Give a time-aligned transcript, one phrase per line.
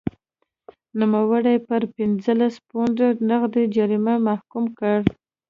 [0.99, 4.99] نوموړی یې پر پنځلس پونډه نغدي جریمې محکوم کړ.